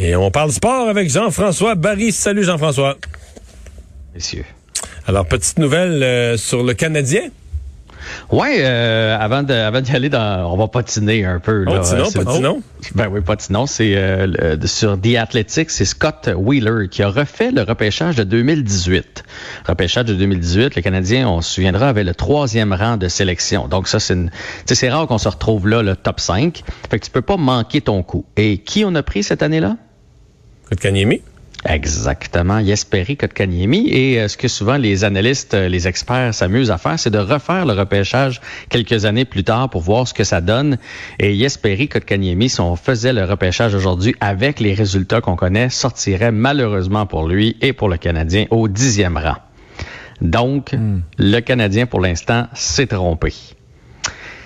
Et 0.00 0.14
on 0.14 0.30
parle 0.30 0.52
sport 0.52 0.88
avec 0.88 1.10
Jean-François 1.10 1.74
Barry. 1.74 2.12
Salut 2.12 2.44
Jean-François. 2.44 2.96
Messieurs. 4.14 4.44
Alors, 5.08 5.26
petite 5.26 5.58
nouvelle 5.58 6.02
euh, 6.04 6.36
sur 6.36 6.62
le 6.62 6.72
Canadien? 6.74 7.22
Ouais, 8.30 8.58
euh, 8.60 9.18
avant 9.18 9.42
de, 9.42 9.52
avant 9.52 9.80
d'y 9.80 9.90
aller 9.94 10.08
dans, 10.08 10.52
on 10.52 10.56
va 10.56 10.68
patiner 10.68 11.24
un 11.24 11.40
peu. 11.40 11.64
Là. 11.64 11.80
Patinons, 11.80 12.04
C'est- 12.10 12.24
patinons. 12.24 12.62
Ben 12.94 13.08
oui, 13.10 13.20
patinons. 13.22 13.66
C'est 13.66 13.96
euh, 13.96 14.56
sur 14.66 14.98
The 15.00 15.16
Athletics, 15.16 15.70
c'est 15.70 15.84
Scott 15.84 16.30
Wheeler 16.34 16.88
qui 16.88 17.02
a 17.02 17.08
refait 17.08 17.50
le 17.50 17.62
repêchage 17.62 18.14
de 18.14 18.22
2018. 18.22 19.24
Repêchage 19.66 20.04
de 20.04 20.14
2018, 20.14 20.76
le 20.76 20.82
Canadien, 20.82 21.28
on 21.28 21.40
se 21.40 21.54
souviendra, 21.54 21.88
avait 21.88 22.04
le 22.04 22.14
troisième 22.14 22.72
rang 22.72 22.96
de 22.98 23.08
sélection. 23.08 23.66
Donc 23.66 23.88
ça, 23.88 23.98
c'est 23.98 24.14
une, 24.14 24.30
tu 24.30 24.36
sais, 24.66 24.74
c'est 24.76 24.90
rare 24.90 25.08
qu'on 25.08 25.18
se 25.18 25.28
retrouve 25.28 25.66
là, 25.66 25.82
le 25.82 25.96
top 25.96 26.20
5. 26.20 26.62
Fait 26.90 27.00
que 27.00 27.04
tu 27.04 27.10
peux 27.10 27.20
pas 27.22 27.36
manquer 27.36 27.80
ton 27.80 28.04
coup. 28.04 28.24
Et 28.36 28.58
qui 28.58 28.84
on 28.84 28.94
a 28.94 29.02
pris 29.02 29.24
cette 29.24 29.42
année-là? 29.42 29.76
Kotkaniemi? 30.68 31.22
Exactement, 31.64 32.64
Jesperi 32.64 33.16
Kotkaniemi. 33.16 33.88
Et 33.88 34.20
euh, 34.20 34.28
ce 34.28 34.36
que 34.36 34.46
souvent 34.46 34.76
les 34.76 35.02
analystes, 35.02 35.54
euh, 35.54 35.68
les 35.68 35.88
experts 35.88 36.32
s'amusent 36.32 36.70
à 36.70 36.78
faire, 36.78 36.98
c'est 36.98 37.10
de 37.10 37.18
refaire 37.18 37.66
le 37.66 37.72
repêchage 37.72 38.40
quelques 38.68 39.04
années 39.04 39.24
plus 39.24 39.44
tard 39.44 39.68
pour 39.68 39.80
voir 39.80 40.06
ce 40.06 40.14
que 40.14 40.24
ça 40.24 40.40
donne. 40.40 40.78
Et 41.18 41.34
Jesperi 41.36 41.88
Kotkaniemi, 41.88 42.48
si 42.48 42.60
on 42.60 42.76
faisait 42.76 43.12
le 43.12 43.24
repêchage 43.24 43.74
aujourd'hui 43.74 44.14
avec 44.20 44.60
les 44.60 44.74
résultats 44.74 45.20
qu'on 45.20 45.36
connaît, 45.36 45.68
sortirait 45.68 46.32
malheureusement 46.32 47.06
pour 47.06 47.26
lui 47.26 47.56
et 47.60 47.72
pour 47.72 47.88
le 47.88 47.96
Canadien 47.96 48.46
au 48.50 48.68
dixième 48.68 49.16
rang. 49.16 49.36
Donc, 50.20 50.74
le 51.16 51.40
Canadien, 51.40 51.86
pour 51.86 52.00
l'instant, 52.00 52.48
s'est 52.52 52.88
trompé. 52.88 53.32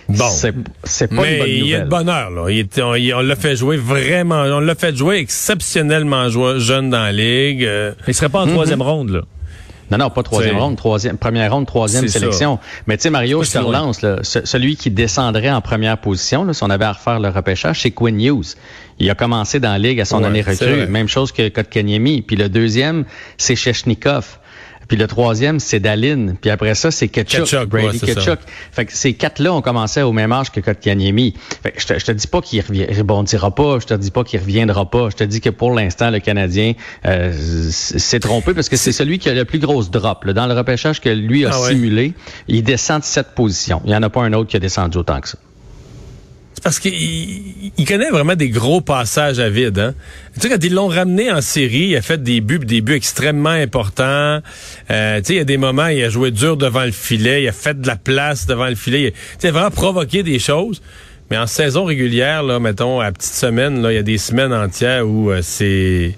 Bon. 0.08 0.28
C'est 0.28 0.52
c'est 0.84 1.08
pas 1.08 1.14
une 1.14 1.20
Mais 1.22 1.38
bonne 1.38 1.48
il 1.48 1.54
y 1.66 1.74
a 1.74 1.78
nouvelle. 1.78 1.84
de 1.84 1.88
bonheur, 1.90 2.30
là. 2.30 2.50
Il 2.50 2.58
était- 2.58 2.82
on 2.82 2.94
il- 2.94 3.14
on 3.14 3.20
l'a 3.20 3.36
fait 3.36 3.56
jouer 3.56 3.76
vraiment, 3.76 4.42
on 4.42 4.60
l'a 4.60 4.74
fait 4.74 4.94
jouer 4.96 5.18
exceptionnellement 5.18 6.28
jeune 6.58 6.90
dans 6.90 6.98
la 7.02 7.12
ligue. 7.12 7.64
euh, 7.64 7.92
Il 8.08 8.14
serait 8.14 8.28
pas 8.28 8.40
en 8.42 8.46
troisième 8.46 8.82
ronde, 8.82 9.10
là. 9.10 9.20
Non, 9.90 9.98
non, 9.98 10.08
pas 10.10 10.22
troisième 10.22 10.56
ronde, 10.56 10.76
troisième, 10.76 11.18
première 11.18 11.52
ronde, 11.52 11.66
troisième 11.66 12.08
C'est 12.08 12.18
sélection. 12.18 12.58
Mais 12.86 12.96
tu 12.96 13.02
sais, 13.02 13.10
Mario, 13.10 13.42
je 13.44 13.50
te 13.50 13.58
relance, 13.58 14.00
là, 14.00 14.20
ce- 14.22 14.44
celui 14.46 14.76
qui 14.76 14.90
descendrait 14.90 15.50
en 15.50 15.60
première 15.60 15.98
position, 15.98 16.44
là, 16.44 16.54
si 16.54 16.62
on 16.62 16.70
avait 16.70 16.86
à 16.86 16.92
refaire 16.92 17.20
le 17.20 17.28
repêchage, 17.28 17.82
c'est 17.82 17.90
Quinn 17.90 18.18
Hughes. 18.18 18.54
Il 18.98 19.10
a 19.10 19.14
commencé 19.14 19.60
dans 19.60 19.72
la 19.72 19.78
ligue 19.78 20.00
à 20.00 20.06
son 20.06 20.20
Ouais, 20.22 20.28
année 20.28 20.40
recrue. 20.40 20.86
Même 20.86 21.08
chose 21.08 21.30
que 21.30 21.48
Kotkaniemi. 21.50 22.22
Puis 22.22 22.36
le 22.36 22.48
deuxième, 22.48 23.04
c'est 23.36 23.54
Chechnikov. 23.56 24.38
Puis 24.88 24.96
le 24.96 25.06
troisième, 25.06 25.60
c'est 25.60 25.80
Dalin. 25.80 26.34
Puis 26.40 26.50
après 26.50 26.74
ça, 26.74 26.90
c'est 26.90 27.08
Ketchuk, 27.08 27.44
Ketchuk, 27.44 27.68
Brady 27.68 27.86
ouais, 27.86 27.92
c'est 27.98 28.06
ça. 28.06 28.14
Ketchuk. 28.14 28.38
Fait 28.72 28.84
que 28.86 28.92
ces 28.92 29.14
quatre-là 29.14 29.52
ont 29.54 29.62
commencé 29.62 30.02
au 30.02 30.12
même 30.12 30.32
âge 30.32 30.50
que 30.50 30.60
Kotkaniemi. 30.60 31.34
Fait 31.62 31.72
que 31.72 31.80
je 31.80 31.86
te, 31.86 31.98
je 31.98 32.04
te 32.04 32.12
dis 32.12 32.26
pas 32.26 32.40
qu'il 32.40 32.60
rebondira 32.62 33.54
pas, 33.54 33.78
je 33.80 33.86
te 33.86 33.94
dis 33.94 34.10
pas 34.10 34.24
qu'il 34.24 34.40
reviendra 34.40 34.90
pas. 34.90 35.08
Je 35.10 35.16
te 35.16 35.24
dis 35.24 35.40
que 35.40 35.50
pour 35.50 35.72
l'instant, 35.72 36.10
le 36.10 36.18
Canadien 36.20 36.72
euh, 37.06 37.32
s'est 37.70 38.20
trompé 38.20 38.54
parce 38.54 38.68
que 38.68 38.76
c'est 38.76 38.92
celui 38.92 39.18
qui 39.18 39.28
a 39.28 39.34
le 39.34 39.44
plus 39.44 39.58
grosse 39.58 39.90
drop. 39.90 40.24
là. 40.24 40.32
Dans 40.32 40.46
le 40.46 40.54
repêchage 40.54 41.00
que 41.00 41.08
lui 41.08 41.46
a 41.46 41.50
Ah 41.52 41.60
ouais. 41.62 41.68
simulé, 41.70 42.14
il 42.48 42.62
descend 42.62 43.00
de 43.00 43.04
sept 43.04 43.28
positions. 43.34 43.80
Il 43.84 43.90
y 43.90 43.94
en 43.96 44.02
a 44.02 44.10
pas 44.10 44.22
un 44.22 44.32
autre 44.32 44.50
qui 44.50 44.56
a 44.56 44.60
descendu 44.60 44.98
autant 44.98 45.20
que 45.20 45.28
ça. 45.28 45.38
Parce 46.62 46.78
qu'il 46.78 46.94
il- 46.94 47.84
connaît 47.86 48.10
vraiment 48.10 48.36
des 48.36 48.48
gros 48.48 48.80
passages 48.80 49.40
à 49.40 49.48
vide. 49.48 49.78
Hein? 49.80 49.94
Tu 50.34 50.40
sais, 50.42 50.48
quand 50.48 50.62
ils 50.62 50.72
l'ont 50.72 50.86
ramené 50.86 51.30
en 51.32 51.40
série, 51.40 51.88
il 51.88 51.96
a 51.96 52.02
fait 52.02 52.22
des 52.22 52.40
buts, 52.40 52.60
des 52.60 52.80
buts 52.80 52.94
extrêmement 52.94 53.48
importants. 53.50 54.40
Euh, 54.90 55.18
tu 55.18 55.24
sais, 55.24 55.32
il 55.34 55.36
y 55.38 55.40
a 55.40 55.44
des 55.44 55.56
moments, 55.56 55.88
il 55.88 56.02
a 56.04 56.08
joué 56.08 56.30
dur 56.30 56.56
devant 56.56 56.84
le 56.84 56.92
filet, 56.92 57.42
il 57.42 57.48
a 57.48 57.52
fait 57.52 57.80
de 57.80 57.86
la 57.86 57.96
place 57.96 58.46
devant 58.46 58.68
le 58.68 58.76
filet. 58.76 59.00
Il 59.02 59.06
a- 59.08 59.10
Tu 59.10 59.16
sais, 59.40 59.50
vraiment 59.50 59.70
provoqué 59.72 60.22
des 60.22 60.38
choses. 60.38 60.80
Mais 61.30 61.38
en 61.38 61.46
saison 61.48 61.84
régulière, 61.84 62.42
là, 62.42 62.60
mettons, 62.60 63.00
à 63.00 63.10
petite 63.10 63.32
semaine, 63.32 63.82
là, 63.82 63.90
il 63.90 63.94
y 63.96 63.98
a 63.98 64.02
des 64.02 64.18
semaines 64.18 64.52
entières 64.52 65.08
où 65.08 65.30
euh, 65.30 65.40
c'est... 65.42 66.14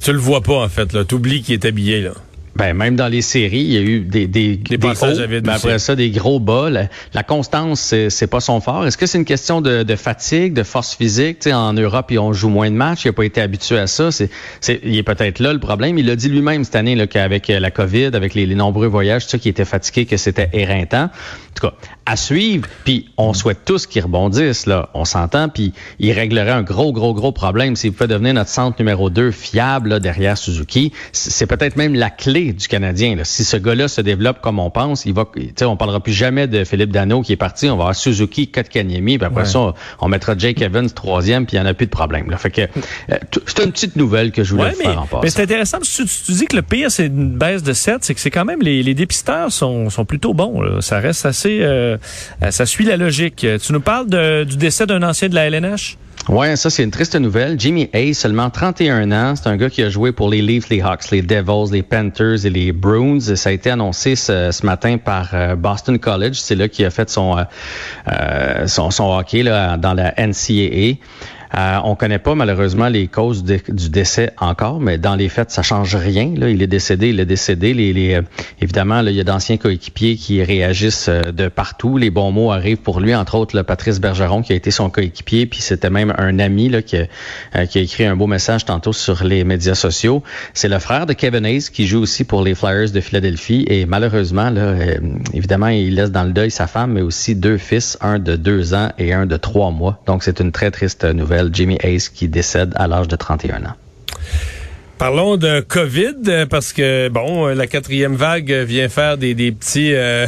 Tu 0.00 0.12
le 0.12 0.18
vois 0.18 0.40
pas, 0.40 0.64
en 0.64 0.68
fait. 0.68 0.92
là. 0.94 1.04
T'oublies 1.04 1.42
qu'il 1.42 1.54
est 1.54 1.64
habillé, 1.64 2.00
là. 2.02 2.12
Ben, 2.56 2.74
même 2.74 2.96
dans 2.96 3.08
les 3.08 3.20
séries, 3.20 3.60
il 3.60 3.72
y 3.72 3.76
a 3.76 3.80
eu 3.82 4.00
des, 4.00 4.26
des, 4.26 4.56
Des 4.56 4.78
passages 4.78 5.18
à 5.20 5.26
vide 5.26 5.44
mais 5.46 5.56
aussi. 5.56 5.66
après 5.66 5.78
ça, 5.78 5.94
des 5.94 6.10
gros 6.10 6.40
bas. 6.40 6.70
La, 6.70 6.88
la 7.12 7.22
constance, 7.22 7.94
c'est, 8.08 8.26
pas 8.26 8.40
son 8.40 8.60
fort. 8.60 8.86
Est-ce 8.86 8.96
que 8.96 9.04
c'est 9.04 9.18
une 9.18 9.26
question 9.26 9.60
de, 9.60 9.82
de 9.82 9.96
fatigue, 9.96 10.54
de 10.54 10.62
force 10.62 10.94
physique? 10.94 11.40
Tu 11.40 11.50
sais, 11.50 11.52
en 11.52 11.74
Europe, 11.74 12.06
ils 12.10 12.18
ont 12.18 12.32
joué 12.32 12.50
moins 12.50 12.70
de 12.70 12.76
matchs. 12.76 13.04
Il 13.04 13.08
n'a 13.08 13.12
pas 13.12 13.24
été 13.24 13.42
habitué 13.42 13.78
à 13.78 13.86
ça. 13.86 14.10
C'est, 14.10 14.30
c'est, 14.62 14.80
il 14.82 14.96
est 14.96 15.02
peut-être 15.02 15.38
là 15.38 15.52
le 15.52 15.60
problème. 15.60 15.98
Il 15.98 16.06
l'a 16.06 16.16
dit 16.16 16.30
lui-même 16.30 16.64
cette 16.64 16.76
année 16.76 16.94
là, 16.94 17.06
qu'avec 17.06 17.50
euh, 17.50 17.60
la 17.60 17.70
COVID, 17.70 18.10
avec 18.14 18.32
les, 18.34 18.46
les 18.46 18.54
nombreux 18.54 18.86
voyages, 18.86 19.26
qu'il 19.26 19.50
était 19.50 19.66
fatigué, 19.66 20.06
que 20.06 20.16
c'était 20.16 20.48
éreintant. 20.54 21.04
En 21.04 21.54
tout 21.54 21.68
cas, 21.68 21.74
à 22.06 22.16
suivre. 22.16 22.68
Puis 22.84 23.10
on 23.18 23.34
souhaite 23.34 23.64
tous 23.64 23.86
qu'ils 23.86 24.02
rebondissent. 24.02 24.66
Là. 24.66 24.88
On 24.94 25.04
s'entend. 25.04 25.48
Puis 25.48 25.74
il 25.98 26.12
réglerait 26.12 26.52
un 26.52 26.62
gros, 26.62 26.92
gros, 26.92 27.12
gros 27.12 27.32
problème 27.32 27.76
s'il 27.76 27.92
pouvait 27.92 28.08
devenir 28.08 28.32
notre 28.32 28.50
centre 28.50 28.76
numéro 28.78 29.10
2 29.10 29.30
fiable 29.30 29.90
là, 29.90 30.00
derrière 30.00 30.38
Suzuki. 30.38 30.92
C'est 31.12 31.46
peut-être 31.46 31.76
même 31.76 31.94
la 31.94 32.10
clé 32.10 32.45
du 32.52 32.68
Canadien. 32.68 33.16
Là. 33.16 33.24
Si 33.24 33.44
ce 33.44 33.56
gars-là 33.56 33.88
se 33.88 34.00
développe 34.00 34.40
comme 34.40 34.58
on 34.58 34.70
pense, 34.70 35.04
il 35.06 35.14
va. 35.14 35.24
tu 35.34 35.50
sais, 35.56 35.64
On 35.64 35.76
parlera 35.76 36.00
plus 36.00 36.12
jamais 36.12 36.46
de 36.46 36.64
Philippe 36.64 36.90
Dano 36.90 37.22
qui 37.22 37.32
est 37.32 37.36
parti. 37.36 37.66
On 37.66 37.76
va 37.76 37.82
avoir 37.84 37.94
Suzuki, 37.96 38.48
Kotkaniemi, 38.48 39.18
puis 39.18 39.26
après 39.26 39.40
Ouais. 39.42 39.46
ça, 39.46 39.58
on, 39.60 39.74
on 40.00 40.08
mettra 40.08 40.36
Jake 40.36 40.60
Evans 40.62 40.88
troisième, 40.90 41.46
puis 41.46 41.56
il 41.56 41.60
n'y 41.60 41.66
en 41.66 41.70
a 41.70 41.74
plus 41.74 41.86
de 41.86 41.90
problème. 41.90 42.30
Là. 42.30 42.36
Fait 42.36 42.50
que 42.50 42.62
euh, 42.62 43.16
c'est 43.46 43.64
une 43.64 43.72
petite 43.72 43.96
nouvelle 43.96 44.32
que 44.32 44.44
je 44.44 44.50
voulais 44.52 44.64
Ouais, 44.64 44.70
vous 44.72 44.78
mais, 44.78 44.84
faire 44.84 44.98
en 44.98 45.02
mais 45.04 45.08
passant. 45.20 45.36
c'est 45.36 45.42
intéressant 45.42 45.78
parce 45.78 45.96
que 45.96 46.02
tu, 46.02 46.08
tu 46.26 46.32
dis 46.32 46.44
que 46.46 46.56
le 46.56 46.62
pire, 46.62 46.90
c'est 46.90 47.06
une 47.06 47.36
baisse 47.36 47.62
de 47.62 47.72
7, 47.72 47.98
c'est 48.04 48.14
que 48.14 48.20
c'est 48.20 48.30
quand 48.30 48.44
même 48.44 48.60
les, 48.62 48.82
les 48.82 48.94
dépisteurs 48.94 49.52
sont, 49.52 49.90
sont 49.90 50.04
plutôt 50.04 50.34
bons. 50.34 50.60
là. 50.60 50.80
Ça 50.80 50.98
reste 51.00 51.26
assez... 51.26 51.60
euh, 51.62 51.96
euh, 52.42 52.50
ça 52.50 52.66
suit 52.66 52.84
la 52.84 52.96
logique. 52.96 53.46
Tu 53.62 53.72
nous 53.72 53.80
parles 53.80 54.08
de- 54.08 54.44
du 54.44 54.56
décès 54.56 54.86
d'un 54.86 55.02
ancien 55.02 55.28
de 55.28 55.34
la 55.34 55.46
LNH? 55.46 55.96
Ouais, 56.28 56.56
ça 56.56 56.70
c'est 56.70 56.82
une 56.82 56.90
triste 56.90 57.14
nouvelle. 57.14 57.58
Jimmy 57.58 57.88
Hayes, 57.92 58.12
seulement 58.12 58.50
31 58.50 59.12
ans, 59.12 59.34
c'est 59.36 59.48
un 59.48 59.56
gars 59.56 59.70
qui 59.70 59.84
a 59.84 59.90
joué 59.90 60.10
pour 60.10 60.28
les 60.28 60.42
Leafs, 60.42 60.68
les 60.70 60.82
Hawks, 60.82 61.12
les 61.12 61.22
Devils, 61.22 61.72
les 61.72 61.84
Panthers 61.84 62.44
et 62.44 62.50
les 62.50 62.72
Bruins. 62.72 63.20
Ça 63.20 63.50
a 63.50 63.52
été 63.52 63.70
annoncé 63.70 64.16
ce, 64.16 64.66
matin 64.66 64.98
par 64.98 65.28
euh, 65.34 65.54
Boston 65.54 66.00
College. 66.00 66.34
C'est 66.34 66.56
là 66.56 66.66
qu'il 66.66 66.84
a 66.84 66.90
fait 66.90 67.08
son, 67.08 67.38
euh, 67.38 67.44
euh, 68.08 68.66
son 68.66 68.90
son 68.90 69.16
hockey 69.16 69.44
là, 69.44 69.76
dans 69.76 69.94
la 69.94 70.14
NCAA. 70.18 70.98
Euh, 71.56 71.78
on 71.84 71.96
connaît 71.96 72.18
pas 72.18 72.34
malheureusement 72.34 72.88
les 72.88 73.08
causes 73.08 73.44
du 73.44 73.88
décès 73.90 74.32
encore, 74.38 74.80
mais 74.80 74.98
dans 74.98 75.14
les 75.14 75.28
faits, 75.28 75.50
ça 75.50 75.62
change 75.62 75.96
rien. 75.96 76.32
Il 76.36 76.62
est 76.62 76.66
décédé, 76.66 77.08
il 77.08 77.20
est 77.20 77.26
décédé. 77.26 77.74
Les, 77.74 77.92
les, 77.92 78.14
euh, 78.14 78.22
évidemment, 78.60 79.02
là, 79.02 79.10
il 79.10 79.16
y 79.16 79.20
a 79.20 79.24
d'anciens 79.24 79.56
coéquipiers 79.56 80.16
qui 80.16 80.42
réagissent 80.42 81.08
euh, 81.08 81.32
de 81.32 81.48
partout. 81.48 81.96
Les 81.96 82.10
bons 82.10 82.30
mots 82.30 82.52
arrivent 82.52 82.78
pour 82.78 83.00
lui, 83.00 83.14
entre 83.14 83.36
autres 83.36 83.56
Patrice 83.62 84.00
Bergeron 84.00 84.42
qui 84.42 84.52
a 84.52 84.56
été 84.56 84.70
son 84.70 84.90
coéquipier, 84.90 85.46
puis 85.46 85.60
c'était 85.60 85.90
même 85.90 86.14
un 86.18 86.38
ami 86.38 86.68
là, 86.68 86.82
qui, 86.82 86.96
a, 86.96 87.06
euh, 87.56 87.66
qui 87.66 87.78
a 87.78 87.80
écrit 87.80 88.04
un 88.04 88.16
beau 88.16 88.26
message 88.26 88.64
tantôt 88.64 88.92
sur 88.92 89.24
les 89.24 89.44
médias 89.44 89.74
sociaux. 89.74 90.22
C'est 90.54 90.68
le 90.68 90.78
frère 90.78 91.06
de 91.06 91.12
Kevin 91.12 91.44
Hayes 91.44 91.68
qui 91.72 91.86
joue 91.86 92.00
aussi 92.00 92.24
pour 92.24 92.42
les 92.42 92.54
Flyers 92.54 92.90
de 92.90 93.00
Philadelphie 93.00 93.64
et 93.68 93.86
malheureusement, 93.86 94.50
euh, 94.56 94.94
évidemment, 95.34 95.68
il 95.68 95.94
laisse 95.94 96.10
dans 96.10 96.24
le 96.24 96.32
deuil 96.32 96.50
sa 96.50 96.66
femme, 96.66 96.92
mais 96.92 97.02
aussi 97.02 97.34
deux 97.34 97.58
fils, 97.58 97.98
un 98.00 98.18
de 98.18 98.36
deux 98.36 98.74
ans 98.74 98.90
et 98.98 99.12
un 99.12 99.26
de 99.26 99.36
trois 99.36 99.70
mois. 99.70 100.00
Donc 100.06 100.22
c'est 100.22 100.40
une 100.40 100.52
très 100.52 100.70
triste 100.70 101.04
nouvelle. 101.04 101.45
Jimmy 101.52 101.78
Hayes 101.82 102.08
qui 102.12 102.28
décède 102.28 102.72
à 102.76 102.86
l'âge 102.86 103.08
de 103.08 103.16
31 103.16 103.64
ans. 103.64 103.74
Parlons 104.98 105.36
de 105.36 105.60
COVID, 105.60 106.14
euh, 106.28 106.46
parce 106.46 106.72
que, 106.72 107.08
bon, 107.10 107.48
euh, 107.48 107.54
la 107.54 107.66
quatrième 107.66 108.14
vague 108.16 108.50
vient 108.50 108.88
faire 108.88 109.18
des, 109.18 109.34
des 109.34 109.52
petits... 109.52 109.92
euh, 109.94 110.26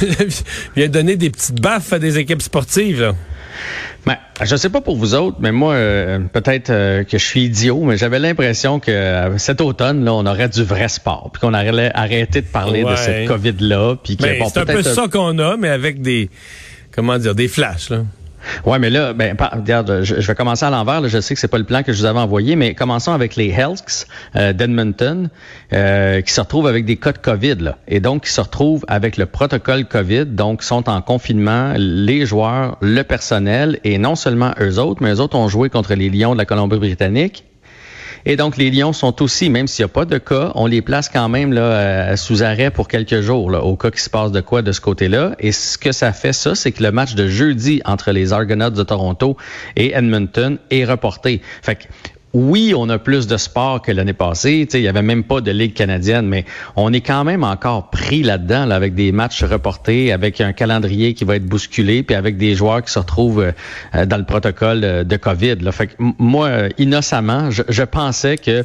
vient 0.76 0.88
donner 0.88 1.16
des 1.16 1.28
petites 1.28 1.60
baffes 1.60 1.92
à 1.92 1.98
des 1.98 2.18
équipes 2.18 2.40
sportives, 2.40 3.00
là. 3.02 3.14
Ben, 4.06 4.16
je 4.42 4.56
sais 4.56 4.70
pas 4.70 4.80
pour 4.80 4.96
vous 4.96 5.14
autres, 5.14 5.36
mais 5.40 5.52
moi, 5.52 5.74
euh, 5.74 6.18
peut-être 6.32 6.70
euh, 6.70 7.04
que 7.04 7.18
je 7.18 7.24
suis 7.24 7.42
idiot, 7.44 7.82
mais 7.84 7.98
j'avais 7.98 8.18
l'impression 8.18 8.80
que 8.80 8.90
euh, 8.90 9.36
cet 9.36 9.60
automne, 9.60 10.02
là, 10.02 10.14
on 10.14 10.24
aurait 10.24 10.48
du 10.48 10.64
vrai 10.64 10.88
sport, 10.88 11.28
puis 11.30 11.40
qu'on 11.40 11.52
aurait 11.52 11.92
arrêté 11.94 12.40
de 12.40 12.46
parler 12.46 12.82
Ouais. 12.82 12.92
de 12.92 12.96
cette 12.96 13.28
COVID-là, 13.28 13.96
puis 14.02 14.16
que 14.16 14.38
bon, 14.38 14.48
c'est 14.48 14.60
un 14.60 14.64
peu 14.64 14.82
ça 14.82 15.08
qu'on 15.12 15.38
a, 15.38 15.58
mais 15.58 15.68
avec 15.68 16.00
des... 16.00 16.30
Comment 16.92 17.18
dire? 17.18 17.34
Des 17.34 17.48
flashs, 17.48 17.90
là. 17.90 18.04
Ouais, 18.64 18.78
mais 18.78 18.90
là, 18.90 19.12
ben, 19.12 19.36
je, 20.02 20.14
vais 20.14 20.34
commencer 20.34 20.64
à 20.64 20.70
l'envers. 20.70 21.06
Je 21.08 21.20
sais 21.20 21.34
que 21.34 21.40
c'est 21.40 21.48
pas 21.48 21.58
le 21.58 21.64
plan 21.64 21.82
que 21.82 21.92
je 21.92 21.98
vous 21.98 22.04
avais 22.04 22.18
envoyé, 22.18 22.56
mais 22.56 22.74
commençons 22.74 23.12
avec 23.12 23.36
les 23.36 23.48
Helks 23.48 24.06
euh, 24.36 24.52
d'Edmonton, 24.52 25.28
euh, 25.72 26.20
qui 26.20 26.32
se 26.32 26.40
retrouvent 26.40 26.66
avec 26.66 26.84
des 26.84 26.96
cas 26.96 27.12
de 27.12 27.18
COVID, 27.18 27.72
et 27.88 28.00
donc 28.00 28.24
qui 28.24 28.30
se 28.30 28.40
retrouvent 28.40 28.84
avec 28.88 29.16
le 29.16 29.26
protocole 29.26 29.86
COVID, 29.86 30.26
donc 30.26 30.62
sont 30.62 30.88
en 30.88 31.02
confinement, 31.02 31.74
les 31.76 32.26
joueurs, 32.26 32.76
le 32.80 33.02
personnel, 33.02 33.78
et 33.84 33.98
non 33.98 34.14
seulement 34.14 34.52
eux 34.60 34.78
autres, 34.78 35.02
mais 35.02 35.14
eux 35.14 35.20
autres 35.20 35.36
ont 35.36 35.48
joué 35.48 35.70
contre 35.70 35.94
les 35.94 36.10
Lions 36.10 36.32
de 36.32 36.38
la 36.38 36.46
Colombie-Britannique. 36.46 37.44
Et 38.26 38.36
donc, 38.36 38.56
les 38.56 38.70
Lions 38.70 38.92
sont 38.92 39.22
aussi, 39.22 39.50
même 39.50 39.66
s'il 39.66 39.84
n'y 39.84 39.90
a 39.90 39.92
pas 39.92 40.04
de 40.04 40.18
cas, 40.18 40.52
on 40.54 40.66
les 40.66 40.82
place 40.82 41.08
quand 41.08 41.28
même 41.28 41.52
là, 41.52 41.62
euh, 41.62 42.16
sous 42.16 42.42
arrêt 42.42 42.70
pour 42.70 42.88
quelques 42.88 43.20
jours, 43.20 43.46
au 43.62 43.76
cas 43.76 43.90
qu'il 43.90 44.00
se 44.00 44.10
passe 44.10 44.32
de 44.32 44.40
quoi 44.40 44.62
de 44.62 44.72
ce 44.72 44.80
côté-là. 44.80 45.34
Et 45.38 45.52
ce 45.52 45.78
que 45.78 45.92
ça 45.92 46.12
fait, 46.12 46.32
ça, 46.32 46.54
c'est 46.54 46.72
que 46.72 46.82
le 46.82 46.92
match 46.92 47.14
de 47.14 47.28
jeudi 47.28 47.80
entre 47.84 48.12
les 48.12 48.32
Argonauts 48.32 48.70
de 48.70 48.82
Toronto 48.82 49.36
et 49.76 49.94
Edmonton 49.94 50.58
est 50.70 50.84
reporté. 50.84 51.40
Fait 51.62 51.88
oui, 52.32 52.74
on 52.76 52.88
a 52.88 52.98
plus 52.98 53.26
de 53.26 53.36
sport 53.36 53.82
que 53.82 53.90
l'année 53.90 54.12
passée. 54.12 54.68
Il 54.72 54.80
y 54.80 54.88
avait 54.88 55.02
même 55.02 55.24
pas 55.24 55.40
de 55.40 55.50
ligue 55.50 55.74
canadienne, 55.74 56.26
mais 56.26 56.44
on 56.76 56.92
est 56.92 57.00
quand 57.00 57.24
même 57.24 57.42
encore 57.42 57.90
pris 57.90 58.22
là-dedans, 58.22 58.66
là, 58.66 58.76
avec 58.76 58.94
des 58.94 59.10
matchs 59.12 59.42
reportés, 59.42 60.12
avec 60.12 60.40
un 60.40 60.52
calendrier 60.52 61.14
qui 61.14 61.24
va 61.24 61.36
être 61.36 61.46
bousculé, 61.46 62.02
puis 62.02 62.14
avec 62.14 62.36
des 62.36 62.54
joueurs 62.54 62.82
qui 62.82 62.92
se 62.92 62.98
retrouvent 62.98 63.52
euh, 63.94 64.06
dans 64.06 64.16
le 64.16 64.24
protocole 64.24 64.80
euh, 64.84 65.04
de 65.04 65.16
COVID. 65.16 65.56
Moi, 65.98 66.50
innocemment, 66.78 67.50
je, 67.50 67.82
pensais 67.82 68.36
que 68.36 68.62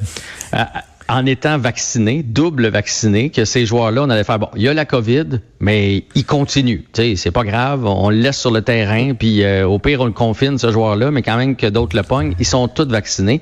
euh, 0.54 0.64
en 1.08 1.26
étant 1.26 1.58
vacciné, 1.58 2.24
double 2.24 2.68
vacciné, 2.68 3.30
que 3.30 3.46
ces 3.46 3.66
joueurs-là, 3.66 4.04
on 4.04 4.10
allait 4.10 4.24
faire 4.24 4.40
bon, 4.40 4.50
il 4.56 4.64
y 4.64 4.68
a 4.68 4.74
la 4.74 4.86
COVID, 4.86 5.40
mais 5.60 6.06
il 6.16 6.26
continue. 6.26 6.86
Tu 6.94 7.02
sais, 7.02 7.16
c'est 7.16 7.32
pas 7.32 7.44
grave, 7.44 7.86
on 7.86 8.10
le 8.10 8.18
laisse 8.18 8.40
sur 8.40 8.52
le 8.52 8.62
terrain, 8.62 9.14
puis 9.14 9.44
euh, 9.44 9.68
au 9.68 9.80
pire, 9.80 10.02
on 10.02 10.06
le 10.06 10.12
confine, 10.12 10.58
ce 10.58 10.72
joueur-là, 10.72 11.12
mais 11.12 11.22
quand 11.22 11.38
même 11.38 11.56
que 11.56 11.68
d'autres 11.68 11.96
le 11.96 12.04
pognent, 12.04 12.34
ils 12.40 12.46
sont 12.46 12.68
tous 12.68 12.88
vaccinés. 12.88 13.42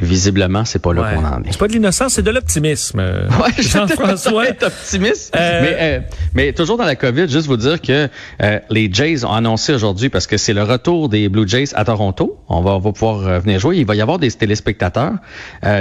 Visiblement, 0.00 0.64
c'est 0.64 0.78
pas 0.78 0.92
là 0.92 1.14
qu'on 1.14 1.24
en 1.24 1.42
est. 1.42 1.52
C'est 1.52 1.58
pas 1.58 1.66
de 1.66 1.72
l'innocence, 1.72 2.14
c'est 2.14 2.22
de 2.22 2.30
l'optimisme. 2.30 3.00
Ouais, 3.00 3.62
Jean-François. 3.62 4.44
optimiste. 4.62 5.34
Euh... 5.36 5.60
Mais, 5.62 5.76
euh, 5.80 6.00
mais 6.34 6.52
toujours 6.52 6.76
dans 6.76 6.84
la 6.84 6.96
COVID, 6.96 7.28
juste 7.28 7.46
vous 7.46 7.56
dire 7.56 7.80
que 7.80 8.08
euh, 8.42 8.58
les 8.70 8.92
Jays 8.92 9.24
ont 9.24 9.32
annoncé 9.32 9.72
aujourd'hui, 9.72 10.08
parce 10.08 10.26
que 10.26 10.36
c'est 10.36 10.52
le 10.52 10.62
retour 10.62 11.08
des 11.08 11.28
Blue 11.28 11.48
Jays 11.48 11.74
à 11.74 11.84
Toronto, 11.84 12.38
on 12.48 12.60
va, 12.60 12.72
on 12.72 12.78
va 12.78 12.92
pouvoir 12.92 13.26
euh, 13.26 13.38
venir 13.38 13.58
jouer. 13.58 13.78
Il 13.78 13.86
va 13.86 13.94
y 13.94 14.00
avoir 14.00 14.18
des 14.18 14.30
téléspectateurs, 14.30 15.14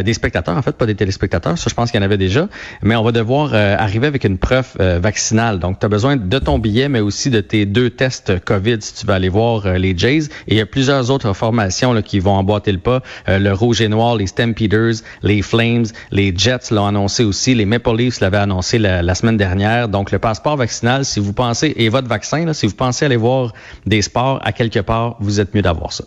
des 0.04 0.14
spectateurs 0.14 0.58
en 0.58 0.62
fait, 0.62 0.76
pas 0.76 0.86
des 0.86 0.96
téléspectateurs, 0.96 1.07
ça 1.12 1.56
je 1.70 1.74
pense 1.74 1.92
qu'il 1.92 2.00
y 2.00 2.04
en 2.04 2.06
avait 2.06 2.18
déjà, 2.18 2.48
mais 2.82 2.96
on 2.96 3.04
va 3.04 3.12
devoir 3.12 3.54
arriver 3.54 4.08
avec 4.08 4.24
une 4.24 4.38
preuve 4.38 4.68
vaccinale. 4.78 5.60
Donc, 5.60 5.80
tu 5.80 5.86
as 5.86 5.90
besoin 5.90 6.16
de 6.16 6.40
ton 6.40 6.60
billet, 6.60 6.90
mais 6.90 7.00
aussi 7.00 7.30
de 7.30 7.42
tes 7.42 7.66
deux 7.66 7.90
tests 7.90 8.44
COVID 8.44 8.78
si 8.80 8.94
tu 8.96 9.06
veux 9.06 9.14
aller 9.14 9.30
voir 9.30 9.78
les 9.78 9.98
Jays. 9.98 10.26
Et 10.48 10.54
il 10.54 10.58
y 10.58 10.62
a 10.62 10.66
plusieurs 10.66 11.12
autres 11.12 11.34
formations 11.34 12.02
qui 12.02 12.20
vont 12.20 12.36
emboîter 12.36 12.72
le 12.72 12.80
pas. 12.80 13.02
le 13.28 13.52
rouge 13.52 13.82
et 13.82 13.88
noir 13.88 14.16
les 14.16 14.28
Stampeders, 14.28 15.02
les 15.24 15.42
Flames, 15.42 15.86
les 16.12 16.34
Jets 16.36 16.72
l'ont 16.72 16.88
annoncé 16.88 17.24
aussi, 17.24 17.56
les 17.56 17.66
Maple 17.66 17.96
Leafs 17.96 18.20
l'avaient 18.22 18.38
annoncé 18.38 18.80
la, 18.80 19.16
semaine 19.16 19.38
dernière. 19.38 19.90
Donc, 19.90 20.12
le 20.12 20.20
passeport 20.20 20.58
vaccinal, 20.58 21.06
si 21.06 21.20
vous 21.20 21.34
pensez, 21.34 21.74
et 21.76 21.90
votre 21.90 22.08
vaccin, 22.08 22.54
si 22.54 22.68
vous 22.68 22.76
pensez 22.76 23.06
aller 23.06 23.18
voir 23.18 23.54
des 23.86 24.02
sports 24.02 24.40
à 24.44 24.52
quelque 24.52 24.80
part, 24.80 25.16
vous 25.20 25.40
êtes 25.40 25.54
mieux 25.54 25.62
d'avoir 25.62 25.94
ça. 25.94 26.04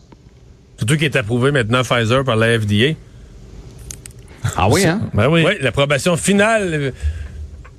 Surtout 0.78 0.96
qui 0.96 1.04
est 1.04 1.16
approuvé 1.16 1.52
maintenant 1.52 1.82
Pfizer 1.82 2.24
par 2.24 2.36
la 2.36 2.58
FDA. 2.58 2.94
Ah 4.56 4.68
oui, 4.68 4.84
hein? 4.84 5.00
Ben 5.14 5.28
oui. 5.28 5.42
oui 5.46 5.52
l'approbation 5.60 6.16
finale. 6.16 6.92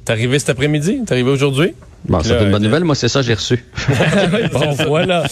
T'es 0.05 0.11
arrivé 0.11 0.39
cet 0.39 0.49
après-midi? 0.49 1.01
T'es 1.05 1.13
arrivé 1.13 1.29
aujourd'hui? 1.29 1.73
Bon, 2.05 2.19
c'est 2.23 2.41
une 2.41 2.51
bonne 2.51 2.63
nouvelle. 2.63 2.83
Moi, 2.83 2.95
c'est 2.95 3.07
ça, 3.07 3.21
j'ai 3.21 3.35
reçu. 3.35 3.63
bon, 4.51 4.71
voilà. 4.87 5.23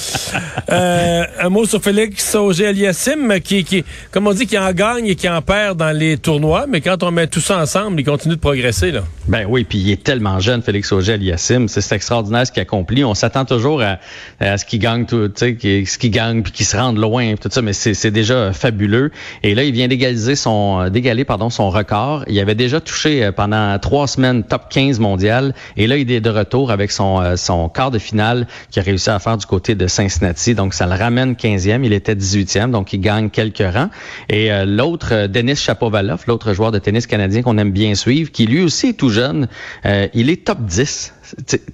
Euh, 0.71 1.23
un 1.39 1.49
mot 1.49 1.65
sur 1.65 1.81
Félix 1.81 2.35
Auger-Aliassime, 2.35 3.39
qui, 3.43 3.63
qui, 3.63 3.83
comme 4.11 4.27
on 4.27 4.33
dit, 4.33 4.45
qui 4.45 4.57
en 4.57 4.71
gagne 4.71 5.07
et 5.07 5.15
qui 5.15 5.27
en 5.27 5.41
perd 5.41 5.77
dans 5.77 5.91
les 5.91 6.17
tournois, 6.17 6.65
mais 6.69 6.81
quand 6.81 7.01
on 7.01 7.11
met 7.11 7.27
tout 7.27 7.39
ça 7.39 7.59
ensemble, 7.59 7.99
il 7.99 8.03
continue 8.03 8.35
de 8.35 8.39
progresser, 8.39 8.91
là. 8.91 9.01
Ben 9.27 9.45
oui, 9.47 9.63
puis 9.63 9.79
il 9.79 9.91
est 9.91 10.03
tellement 10.03 10.39
jeune, 10.39 10.61
Félix 10.61 10.91
Auger-Aliassime. 10.91 11.67
C'est 11.67 11.91
extraordinaire 11.95 12.45
ce 12.45 12.51
qu'il 12.51 12.61
accomplit. 12.61 13.03
On 13.03 13.13
s'attend 13.13 13.45
toujours 13.45 13.81
à, 13.81 13.97
à 14.39 14.57
ce 14.57 14.65
qu'il 14.65 14.79
gagne 14.79 15.05
tout, 15.05 15.27
tu 15.29 15.57
sais, 15.59 15.85
ce 15.85 15.97
qu'il 15.97 16.11
gagne 16.11 16.43
puis 16.43 16.51
qu'il 16.51 16.65
se 16.65 16.77
rende 16.77 16.97
loin, 16.97 17.35
tout 17.35 17.49
ça, 17.51 17.61
mais 17.61 17.73
c'est 17.73 18.11
déjà 18.11 18.53
fabuleux. 18.53 19.11
Et 19.43 19.55
là, 19.55 19.63
il 19.63 19.71
vient 19.73 19.87
d'égaliser 19.87 20.35
son, 20.35 20.89
d'égaler, 20.89 21.25
pardon, 21.25 21.49
son 21.49 21.69
record. 21.69 22.23
Il 22.27 22.39
avait 22.39 22.55
déjà 22.55 22.79
touché 22.79 23.23
euh, 23.23 23.31
pendant 23.31 23.77
trois 23.79 24.07
semaines 24.07 24.43
top 24.43 24.63
15 24.69 24.99
mondial. 24.99 25.53
Et 25.77 25.87
là, 25.87 25.97
il 25.97 26.11
est 26.11 26.21
de 26.21 26.29
retour 26.29 26.58
avec 26.67 26.91
son, 26.91 27.21
euh, 27.21 27.35
son 27.35 27.69
quart 27.69 27.91
de 27.91 27.99
finale 27.99 28.47
qu'il 28.69 28.81
a 28.81 28.83
réussi 28.83 29.09
à 29.09 29.19
faire 29.19 29.37
du 29.37 29.45
côté 29.45 29.75
de 29.75 29.87
Cincinnati. 29.87 30.55
Donc, 30.55 30.73
ça 30.73 30.85
le 30.85 30.95
ramène 30.95 31.33
15e. 31.33 31.83
Il 31.85 31.93
était 31.93 32.15
18e, 32.15 32.71
donc 32.71 32.93
il 32.93 32.99
gagne 32.99 33.29
quelques 33.29 33.59
rangs. 33.59 33.89
Et 34.27 34.51
euh, 34.51 34.65
l'autre, 34.65 35.13
euh, 35.13 35.27
Denis 35.27 35.55
Chapovalov, 35.55 36.23
l'autre 36.27 36.53
joueur 36.53 36.71
de 36.71 36.79
tennis 36.79 37.07
canadien 37.07 37.41
qu'on 37.41 37.57
aime 37.57 37.71
bien 37.71 37.95
suivre, 37.95 38.31
qui 38.31 38.45
lui 38.45 38.61
aussi 38.61 38.89
est 38.89 38.93
tout 38.93 39.09
jeune, 39.09 39.47
il 40.13 40.29
est 40.29 40.45
top 40.45 40.59
10 40.61 41.13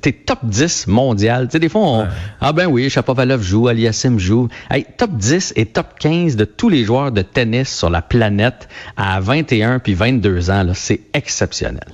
t'es 0.02 0.12
top 0.12 0.40
10 0.44 0.88
mondial. 0.88 1.48
Tu 1.48 1.54
sais, 1.54 1.60
des 1.60 1.70
fois, 1.70 1.82
on, 1.82 2.08
ah 2.42 2.54
ben 2.54 2.68
oui, 2.68 2.90
Chapovalov 2.90 3.42
joue, 3.42 3.68
Aliassim 3.68 4.18
joue. 4.18 4.50
Hey, 4.70 4.86
top 4.98 5.12
10 5.12 5.54
et 5.56 5.66
top 5.66 5.98
15 6.00 6.36
de 6.36 6.46
tous 6.46 6.70
les 6.70 6.84
joueurs 6.84 7.12
de 7.12 7.22
tennis 7.22 7.74
sur 7.74 7.90
la 7.90 8.02
planète 8.02 8.68
à 8.98 9.20
21 9.20 9.80
puis 9.80 9.94
22 9.94 10.50
ans, 10.52 10.66
c'est 10.74 11.02
exceptionnel. 11.14 11.86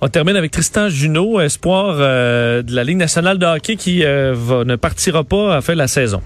On 0.00 0.08
termine 0.08 0.36
avec 0.36 0.50
Tristan 0.50 0.88
Junot, 0.88 1.40
espoir 1.40 1.96
euh, 1.98 2.62
de 2.62 2.74
la 2.74 2.84
Ligue 2.84 2.98
nationale 2.98 3.38
de 3.38 3.46
hockey 3.46 3.76
qui 3.76 4.04
euh, 4.04 4.64
ne 4.64 4.76
partira 4.76 5.24
pas 5.24 5.56
à 5.56 5.60
faire 5.60 5.76
la 5.76 5.88
saison. 5.88 6.22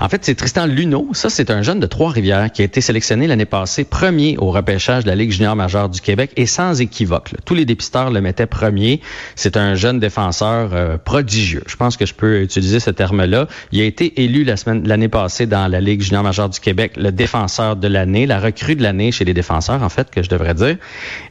En 0.00 0.08
fait, 0.08 0.24
c'est 0.24 0.34
Tristan 0.34 0.66
Luneau. 0.66 1.08
Ça, 1.12 1.30
c'est 1.30 1.50
un 1.50 1.62
jeune 1.62 1.80
de 1.80 1.86
Trois-Rivières 1.86 2.50
qui 2.52 2.62
a 2.62 2.64
été 2.64 2.80
sélectionné 2.80 3.26
l'année 3.26 3.44
passée 3.44 3.84
premier 3.84 4.36
au 4.38 4.50
repêchage 4.50 5.04
de 5.04 5.08
la 5.08 5.14
Ligue 5.14 5.30
junior 5.30 5.56
majeure 5.56 5.88
du 5.88 6.00
Québec 6.00 6.32
et 6.36 6.46
sans 6.46 6.80
équivoque. 6.80 7.34
Tous 7.44 7.54
les 7.54 7.64
dépisteurs 7.64 8.10
le 8.10 8.20
mettaient 8.20 8.46
premier. 8.46 9.00
C'est 9.36 9.56
un 9.56 9.74
jeune 9.74 10.00
défenseur 10.00 10.70
euh, 10.72 10.96
prodigieux. 10.98 11.62
Je 11.66 11.76
pense 11.76 11.96
que 11.96 12.06
je 12.06 12.14
peux 12.14 12.42
utiliser 12.42 12.80
ce 12.80 12.90
terme-là. 12.90 13.46
Il 13.72 13.80
a 13.80 13.84
été 13.84 14.22
élu 14.22 14.44
la 14.44 14.56
semaine 14.56 14.86
l'année 14.86 15.08
passée 15.08 15.46
dans 15.46 15.68
la 15.68 15.80
Ligue 15.80 16.02
junior 16.02 16.22
majeure 16.22 16.48
du 16.48 16.60
Québec 16.60 16.92
le 16.96 17.12
défenseur 17.12 17.76
de 17.76 17.88
l'année, 17.88 18.26
la 18.26 18.40
recrue 18.40 18.76
de 18.76 18.82
l'année 18.82 19.12
chez 19.12 19.24
les 19.24 19.34
défenseurs, 19.34 19.82
en 19.82 19.88
fait, 19.88 20.10
que 20.10 20.22
je 20.22 20.28
devrais 20.28 20.54
dire. 20.54 20.76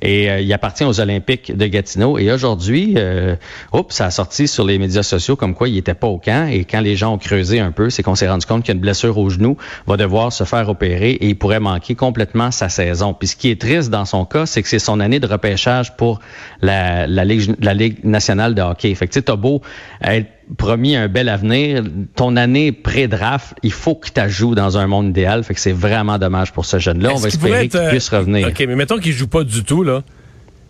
Et 0.02 0.30
euh, 0.30 0.40
il 0.40 0.52
appartient 0.54 0.84
aux 0.84 1.00
Olympiques 1.00 1.56
de 1.56 1.66
Gatineau. 1.68 2.18
Et 2.18 2.32
aujourd'hui, 2.32 2.96
euh, 2.98 3.36
oups, 3.74 3.94
ça 3.94 4.06
a 4.06 4.12
sorti 4.12 4.48
sur 4.48 4.66
les 4.66 4.78
médias 4.78 5.04
sociaux 5.04 5.36
comme 5.36 5.56
quoi 5.56 5.68
il 5.70 5.78
était 5.78 5.94
pas 5.94 6.08
au 6.08 6.18
camp. 6.18 6.50
Et 6.52 6.66
quand 6.66 6.82
les 6.82 6.96
gens 6.96 7.14
ont 7.14 7.18
creusé 7.18 7.60
un 7.60 7.72
peu, 7.72 7.90
c'est 7.90 8.04
qu'on 8.04 8.16
s'est 8.16 8.30
rendu 8.30 8.41
compte 8.46 8.64
qu'il 8.64 8.74
y 8.74 8.76
a 8.76 8.76
une 8.76 8.82
blessure 8.82 9.18
au 9.18 9.30
genou, 9.30 9.58
va 9.88 9.98
devoir 9.98 10.32
se 10.32 10.44
faire 10.44 10.70
opérer 10.70 11.12
et 11.12 11.28
il 11.28 11.38
pourrait 11.38 11.60
manquer 11.60 11.96
complètement 11.96 12.52
sa 12.52 12.70
saison. 12.70 13.14
Puis 13.14 13.30
ce 13.30 13.36
qui 13.36 13.50
est 13.50 13.60
triste 13.60 13.90
dans 13.90 14.06
son 14.06 14.26
cas, 14.26 14.46
c'est 14.46 14.62
que 14.62 14.70
c'est 14.70 14.80
son 14.80 15.00
année 15.00 15.20
de 15.20 15.28
repêchage 15.28 15.96
pour 15.98 16.20
la, 16.62 17.08
la, 17.08 17.26
Ligue, 17.26 17.56
la 17.62 17.74
Ligue 17.74 18.04
nationale 18.04 18.56
de 18.56 18.62
hockey. 18.62 18.94
Fait 18.96 19.08
que 19.08 19.14
tu 19.14 19.22
sais, 19.26 19.38
beau 19.38 19.62
être 20.04 20.28
promis 20.58 20.96
un 20.96 21.08
bel 21.08 21.30
avenir, 21.30 21.84
ton 22.16 22.36
année 22.36 22.72
pré-draft, 22.72 23.54
il 23.64 23.72
faut 23.72 23.96
que 23.96 24.10
tu 24.10 24.30
joues 24.30 24.56
dans 24.56 24.78
un 24.78 24.88
monde 24.88 25.10
idéal. 25.10 25.44
Fait 25.44 25.54
que 25.54 25.60
c'est 25.60 25.72
vraiment 25.72 26.18
dommage 26.18 26.52
pour 26.52 26.66
ce 26.66 26.80
jeune-là. 26.80 27.12
On 27.14 27.18
va 27.18 27.28
espérer 27.28 27.68
qu'il 27.68 27.88
puisse 27.90 28.10
revenir. 28.10 28.48
OK, 28.48 28.60
mais 28.68 28.76
mettons 28.76 28.98
qu'il 28.98 29.14
joue 29.14 29.28
pas 29.28 29.44
du 29.44 29.64
tout, 29.64 29.84
là. 29.84 30.04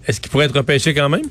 Est-ce 0.08 0.20
qu'il 0.20 0.32
pourrait 0.32 0.46
être 0.46 0.58
repêché 0.58 0.94
quand 0.94 1.10
même? 1.10 1.22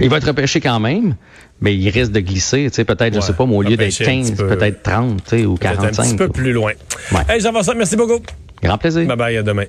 Il 0.00 0.08
va 0.08 0.18
être 0.18 0.26
repêché 0.26 0.60
quand 0.60 0.80
même, 0.80 1.14
mais 1.60 1.74
il 1.74 1.88
risque 1.90 2.12
de 2.12 2.20
glisser, 2.20 2.68
tu 2.68 2.74
sais, 2.76 2.84
peut-être, 2.84 3.14
je 3.14 3.20
sais 3.20 3.32
pas, 3.32 3.46
mais 3.46 3.56
au 3.56 3.62
lieu 3.62 3.76
d'être 3.76 3.96
15, 3.96 4.36
peut-être 4.36 4.82
30, 4.82 5.22
tu 5.24 5.38
sais, 5.38 5.44
ou 5.46 5.54
45. 5.54 6.02
Un 6.02 6.06
petit 6.06 6.16
peu 6.16 6.28
plus 6.28 6.52
loin. 6.52 6.72
Ouais. 7.12 7.20
Hey, 7.28 7.40
Jean-Vincent, 7.40 7.74
merci 7.76 7.96
beaucoup. 7.96 8.20
Grand 8.62 8.78
plaisir. 8.78 9.06
Bye 9.06 9.16
bye, 9.16 9.36
à 9.36 9.42
demain. 9.42 9.64